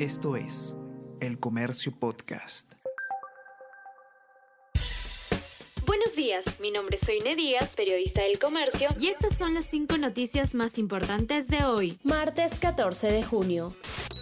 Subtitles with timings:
[0.00, 0.74] Esto es
[1.20, 2.72] El Comercio Podcast.
[5.86, 9.96] Buenos días, mi nombre es Soine Díaz, periodista del Comercio, y estas son las cinco
[9.96, 13.72] noticias más importantes de hoy, martes 14 de junio.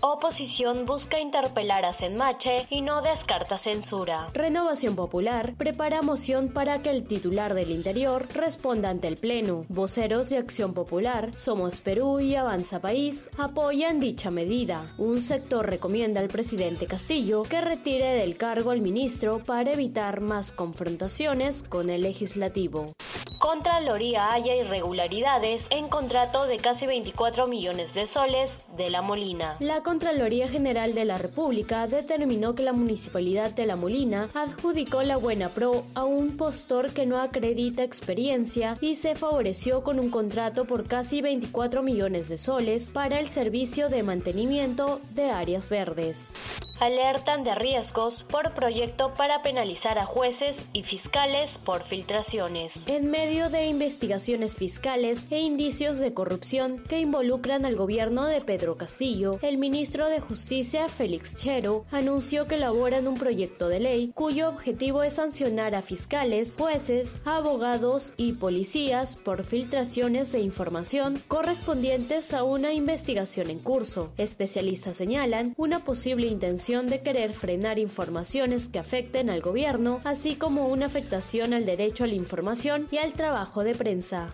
[0.00, 4.28] Oposición busca interpelar a Senmache y no descarta censura.
[4.32, 9.64] Renovación Popular prepara moción para que el titular del Interior responda ante el Pleno.
[9.68, 14.86] Voceros de Acción Popular, Somos Perú y Avanza País apoyan dicha medida.
[14.98, 20.52] Un sector recomienda al presidente Castillo que retire del cargo al ministro para evitar más
[20.52, 22.92] confrontaciones con el legislativo.
[23.38, 29.56] Contraloría haya irregularidades en contrato de casi 24 millones de soles de La Molina.
[29.60, 35.18] La Contraloría General de la República determinó que la Municipalidad de La Molina adjudicó la
[35.18, 40.64] Buena Pro a un postor que no acredita experiencia y se favoreció con un contrato
[40.64, 46.34] por casi 24 millones de soles para el servicio de mantenimiento de áreas verdes
[46.80, 52.86] alertan de riesgos por proyecto para penalizar a jueces y fiscales por filtraciones.
[52.86, 58.76] En medio de investigaciones fiscales e indicios de corrupción que involucran al gobierno de Pedro
[58.76, 64.48] Castillo, el ministro de Justicia Félix Chero anunció que elaboran un proyecto de ley cuyo
[64.48, 72.44] objetivo es sancionar a fiscales, jueces, abogados y policías por filtraciones de información correspondientes a
[72.44, 74.12] una investigación en curso.
[74.16, 80.68] Especialistas señalan una posible intención de querer frenar informaciones que afecten al gobierno, así como
[80.68, 84.28] una afectación al derecho a la información y al trabajo de prensa.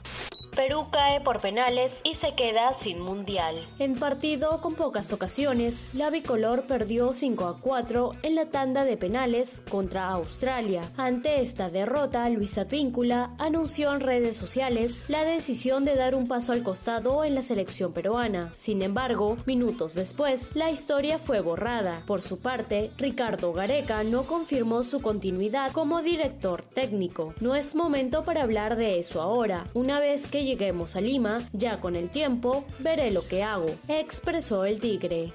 [0.54, 3.66] Perú cae por penales y se queda sin mundial.
[3.78, 8.96] En partido con pocas ocasiones, la bicolor perdió 5 a 4 en la tanda de
[8.96, 10.82] penales contra Australia.
[10.96, 16.52] Ante esta derrota, Luisa Víncula anunció en redes sociales la decisión de dar un paso
[16.52, 18.52] al costado en la selección peruana.
[18.54, 22.02] Sin embargo, minutos después, la historia fue borrada.
[22.06, 27.34] Por su parte, Ricardo Gareca no confirmó su continuidad como director técnico.
[27.40, 31.80] No es momento para hablar de eso ahora, una vez que lleguemos a Lima, ya
[31.80, 35.32] con el tiempo, veré lo que hago, expresó el tigre.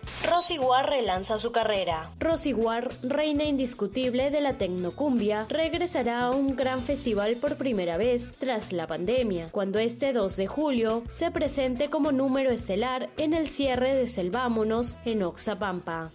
[0.62, 2.12] War relanza su carrera.
[2.56, 8.72] War, reina indiscutible de la tecnocumbia, regresará a un gran festival por primera vez tras
[8.72, 13.96] la pandemia, cuando este 2 de julio se presente como número estelar en el cierre
[13.96, 16.12] de Selvámonos en Oxapampa.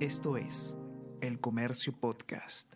[0.00, 0.76] Esto es
[1.20, 2.74] El Comercio Podcast.